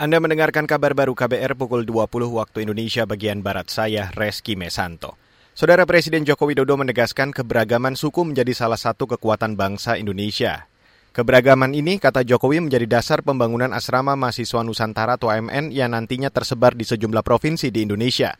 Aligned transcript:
Anda 0.00 0.16
mendengarkan 0.16 0.64
kabar 0.64 0.96
baru 0.96 1.12
KBR 1.12 1.60
pukul 1.60 1.84
20 1.84 2.08
waktu 2.32 2.64
Indonesia 2.64 3.04
bagian 3.04 3.44
Barat 3.44 3.68
saya, 3.68 4.08
Reski 4.16 4.56
Mesanto. 4.56 5.20
Saudara 5.52 5.84
Presiden 5.84 6.24
Joko 6.24 6.48
Widodo 6.48 6.72
menegaskan 6.80 7.36
keberagaman 7.36 8.00
suku 8.00 8.24
menjadi 8.24 8.56
salah 8.56 8.80
satu 8.80 9.04
kekuatan 9.04 9.60
bangsa 9.60 10.00
Indonesia. 10.00 10.64
Keberagaman 11.12 11.76
ini, 11.76 12.00
kata 12.00 12.24
Jokowi, 12.24 12.64
menjadi 12.64 12.88
dasar 12.88 13.20
pembangunan 13.20 13.76
asrama 13.76 14.16
mahasiswa 14.16 14.64
Nusantara 14.64 15.20
atau 15.20 15.28
AMN 15.28 15.68
yang 15.68 15.92
nantinya 15.92 16.32
tersebar 16.32 16.72
di 16.72 16.88
sejumlah 16.88 17.20
provinsi 17.20 17.68
di 17.68 17.84
Indonesia. 17.84 18.32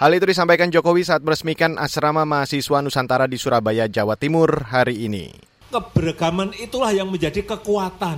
Hal 0.00 0.16
itu 0.16 0.24
disampaikan 0.24 0.72
Jokowi 0.72 1.04
saat 1.04 1.20
meresmikan 1.20 1.76
asrama 1.76 2.24
mahasiswa 2.24 2.80
Nusantara 2.80 3.28
di 3.28 3.36
Surabaya, 3.36 3.84
Jawa 3.84 4.16
Timur 4.16 4.64
hari 4.72 5.04
ini. 5.04 5.28
Keberagaman 5.76 6.56
itulah 6.56 6.96
yang 6.96 7.12
menjadi 7.12 7.44
kekuatan, 7.44 8.16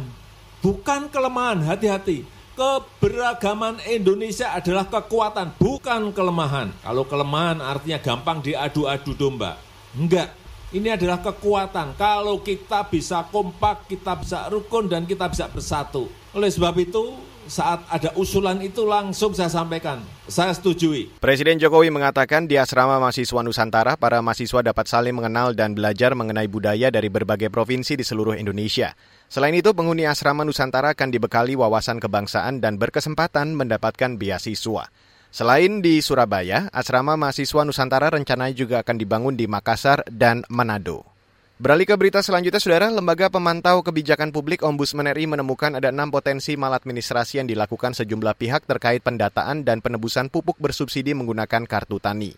bukan 0.63 1.11
kelemahan, 1.11 1.59
hati-hati 1.67 2.44
keberagaman 2.55 3.83
Indonesia 3.91 4.55
adalah 4.55 4.87
kekuatan, 4.87 5.59
bukan 5.59 6.15
kelemahan. 6.15 6.71
Kalau 6.81 7.05
kelemahan 7.05 7.59
artinya 7.59 7.99
gampang 8.01 8.41
diadu-adu 8.41 9.13
domba. 9.15 9.59
Enggak, 9.95 10.35
ini 10.71 10.91
adalah 10.91 11.23
kekuatan. 11.23 11.99
Kalau 11.99 12.43
kita 12.43 12.87
bisa 12.87 13.27
kompak, 13.31 13.91
kita 13.91 14.19
bisa 14.19 14.47
rukun, 14.51 14.87
dan 14.91 15.07
kita 15.07 15.31
bisa 15.31 15.51
bersatu. 15.51 16.11
Oleh 16.35 16.51
sebab 16.51 16.75
itu, 16.79 17.15
saat 17.47 17.85
ada 17.89 18.11
usulan 18.19 18.61
itu 18.61 18.85
langsung 18.85 19.33
saya 19.33 19.49
sampaikan. 19.49 20.03
Saya 20.27 20.53
setujui. 20.57 21.21
Presiden 21.21 21.61
Jokowi 21.61 21.93
mengatakan 21.93 22.51
di 22.51 22.57
asrama 22.59 22.97
mahasiswa 22.99 23.41
Nusantara, 23.45 23.97
para 23.97 24.21
mahasiswa 24.21 24.61
dapat 24.61 24.87
saling 24.91 25.15
mengenal 25.17 25.55
dan 25.55 25.73
belajar 25.73 26.13
mengenai 26.13 26.51
budaya 26.51 26.91
dari 26.91 27.09
berbagai 27.09 27.49
provinsi 27.49 27.97
di 27.97 28.05
seluruh 28.05 28.35
Indonesia. 28.35 28.93
Selain 29.31 29.55
itu, 29.57 29.71
penghuni 29.73 30.05
asrama 30.05 30.43
Nusantara 30.43 30.93
akan 30.93 31.09
dibekali 31.15 31.55
wawasan 31.55 32.03
kebangsaan 32.03 32.59
dan 32.59 32.77
berkesempatan 32.77 33.55
mendapatkan 33.55 34.17
beasiswa. 34.19 34.91
Selain 35.35 35.83
di 35.83 35.99
Surabaya, 35.99 36.71
asrama 36.71 37.19
mahasiswa 37.19 37.67
Nusantara 37.67 38.11
rencananya 38.11 38.55
juga 38.55 38.77
akan 38.87 38.97
dibangun 38.99 39.35
di 39.35 39.51
Makassar 39.51 40.07
dan 40.07 40.47
Manado. 40.47 41.14
Beralih 41.55 41.87
ke 41.87 41.95
berita 41.95 42.19
selanjutnya, 42.19 42.59
Saudara, 42.59 42.91
Lembaga 42.91 43.31
Pemantau 43.31 43.79
Kebijakan 43.87 44.35
Publik 44.35 44.67
Ombudsman 44.67 45.07
RI 45.15 45.31
menemukan 45.31 45.79
ada 45.79 45.95
enam 45.95 46.11
potensi 46.11 46.59
maladministrasi 46.59 47.39
yang 47.39 47.47
dilakukan 47.47 47.95
sejumlah 47.95 48.35
pihak 48.35 48.67
terkait 48.67 49.07
pendataan 49.07 49.63
dan 49.63 49.79
penebusan 49.79 50.35
pupuk 50.35 50.59
bersubsidi 50.59 51.15
menggunakan 51.15 51.63
kartu 51.63 52.03
tani. 52.03 52.35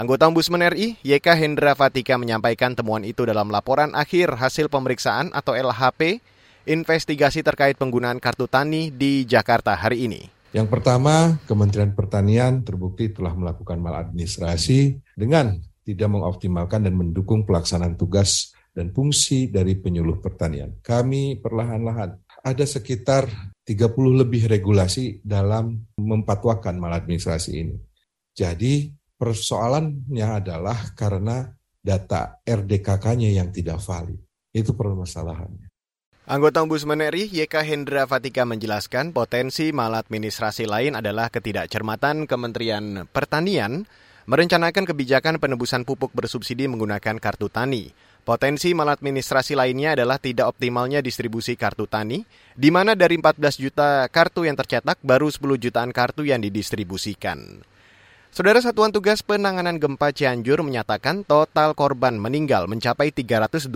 Anggota 0.00 0.32
Ombudsman 0.32 0.64
RI, 0.72 0.96
YK 1.04 1.36
Hendra 1.36 1.76
Fatika 1.76 2.16
menyampaikan 2.16 2.72
temuan 2.72 3.04
itu 3.04 3.28
dalam 3.28 3.52
laporan 3.52 3.92
akhir 3.92 4.40
hasil 4.40 4.72
pemeriksaan 4.72 5.28
atau 5.36 5.52
LHP 5.52 6.24
investigasi 6.64 7.44
terkait 7.44 7.76
penggunaan 7.76 8.16
kartu 8.16 8.48
tani 8.48 8.88
di 8.88 9.28
Jakarta 9.28 9.76
hari 9.76 10.08
ini. 10.08 10.24
Yang 10.56 10.72
pertama, 10.72 11.36
Kementerian 11.44 11.92
Pertanian 11.92 12.64
terbukti 12.64 13.12
telah 13.12 13.36
melakukan 13.36 13.76
maladministrasi 13.76 15.04
dengan 15.12 15.60
tidak 15.84 16.08
mengoptimalkan 16.08 16.88
dan 16.88 16.96
mendukung 16.96 17.44
pelaksanaan 17.44 17.94
tugas 18.00 18.56
dan 18.74 18.90
fungsi 18.90 19.52
dari 19.52 19.78
penyuluh 19.78 20.18
pertanian. 20.18 20.80
Kami 20.82 21.38
perlahan-lahan 21.38 22.18
ada 22.42 22.64
sekitar 22.66 23.30
30 23.62 24.20
lebih 24.20 24.50
regulasi 24.50 25.22
dalam 25.22 25.86
mempatwakan 25.96 26.76
maladministrasi 26.82 27.50
ini. 27.54 27.76
Jadi 28.34 28.90
persoalannya 29.14 30.26
adalah 30.42 30.92
karena 30.98 31.46
data 31.78 32.42
RDKK-nya 32.42 33.30
yang 33.30 33.54
tidak 33.54 33.78
valid. 33.80 34.18
Itu 34.50 34.74
permasalahannya. 34.74 35.70
Anggota 36.24 36.64
Ombudsman 36.64 37.04
RI 37.12 37.28
YK 37.28 37.68
Hendra 37.68 38.08
Fatika 38.08 38.48
menjelaskan 38.48 39.12
potensi 39.12 39.76
maladministrasi 39.76 40.64
lain 40.64 40.96
adalah 40.96 41.28
ketidakcermatan 41.28 42.24
Kementerian 42.24 43.04
Pertanian 43.12 43.84
merencanakan 44.24 44.88
kebijakan 44.88 45.36
penebusan 45.36 45.84
pupuk 45.84 46.12
bersubsidi 46.16 46.64
menggunakan 46.68 47.20
kartu 47.20 47.52
tani. 47.52 47.92
Potensi 48.24 48.72
maladministrasi 48.72 49.52
lainnya 49.52 49.92
adalah 49.92 50.16
tidak 50.16 50.56
optimalnya 50.56 51.04
distribusi 51.04 51.60
kartu 51.60 51.84
tani, 51.84 52.24
di 52.56 52.72
mana 52.72 52.96
dari 52.96 53.20
14 53.20 53.60
juta 53.60 54.08
kartu 54.08 54.48
yang 54.48 54.56
tercetak, 54.56 54.96
baru 55.04 55.28
10 55.28 55.60
jutaan 55.60 55.92
kartu 55.92 56.24
yang 56.24 56.40
didistribusikan. 56.40 57.60
Saudara 58.34 58.58
Satuan 58.58 58.90
Tugas 58.90 59.22
Penanganan 59.22 59.78
Gempa 59.78 60.10
Cianjur 60.10 60.64
menyatakan 60.66 61.22
total 61.22 61.76
korban 61.76 62.18
meninggal 62.18 62.66
mencapai 62.66 63.14
327 63.14 63.70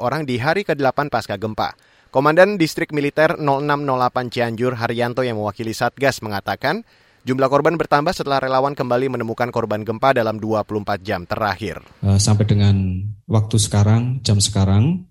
orang 0.00 0.24
di 0.24 0.40
hari 0.40 0.64
ke-8 0.64 1.12
pasca 1.12 1.36
gempa. 1.36 1.76
Komandan 2.08 2.56
Distrik 2.56 2.88
Militer 2.96 3.36
0608 3.36 4.32
Cianjur 4.32 4.80
Haryanto 4.80 5.26
yang 5.26 5.36
mewakili 5.36 5.76
Satgas 5.76 6.24
mengatakan 6.24 6.88
jumlah 7.22 7.48
korban 7.50 7.78
bertambah 7.78 8.14
setelah 8.14 8.42
relawan 8.42 8.74
kembali 8.74 9.18
menemukan 9.18 9.50
korban 9.54 9.86
gempa 9.86 10.14
dalam 10.14 10.38
24 10.38 11.02
jam 11.02 11.22
terakhir. 11.26 11.82
Eh, 12.02 12.18
sampai 12.18 12.44
dengan 12.46 12.76
waktu 13.30 13.56
sekarang, 13.58 14.22
jam 14.26 14.42
sekarang, 14.42 15.06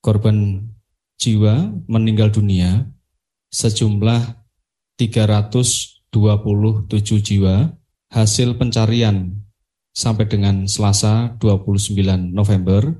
korban 0.00 0.64
jiwa 1.20 1.68
meninggal 1.84 2.32
dunia 2.32 2.88
sejumlah 3.52 4.40
327 4.96 6.08
jiwa 7.20 7.76
hasil 8.10 8.56
pencarian 8.56 9.36
sampai 9.92 10.24
dengan 10.26 10.64
Selasa 10.64 11.36
29 11.36 12.32
November 12.32 12.94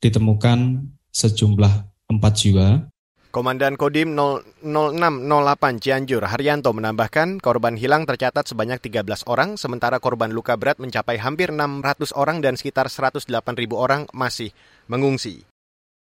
ditemukan 0.00 0.88
sejumlah 1.10 1.74
4 2.12 2.40
jiwa. 2.40 2.68
Komandan 3.36 3.76
Kodim 3.76 4.16
0608 4.16 4.64
Cianjur 5.84 6.24
Haryanto 6.24 6.72
menambahkan 6.72 7.36
korban 7.36 7.76
hilang 7.76 8.08
tercatat 8.08 8.48
sebanyak 8.48 8.80
13 8.80 9.04
orang, 9.28 9.60
sementara 9.60 10.00
korban 10.00 10.32
luka 10.32 10.56
berat 10.56 10.80
mencapai 10.80 11.20
hampir 11.20 11.52
600 11.52 12.16
orang 12.16 12.40
dan 12.40 12.56
sekitar 12.56 12.88
108 12.88 13.28
ribu 13.60 13.76
orang 13.76 14.08
masih 14.16 14.56
mengungsi. 14.88 15.44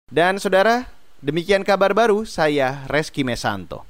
Dan 0.08 0.40
saudara, 0.40 0.88
demikian 1.20 1.68
kabar 1.68 1.92
baru 1.92 2.24
saya 2.24 2.88
Reski 2.88 3.28
Mesanto. 3.28 3.84